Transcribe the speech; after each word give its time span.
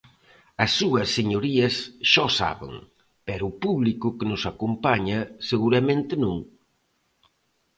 As 0.65 0.71
súas 0.79 1.07
señorías 1.17 1.75
xa 2.11 2.21
o 2.29 2.35
saben, 2.39 2.73
pero 3.27 3.43
o 3.49 3.57
público 3.63 4.07
que 4.17 4.29
nos 4.31 4.43
acompaña 4.51 5.19
seguramente 5.49 6.13
non. 6.23 6.37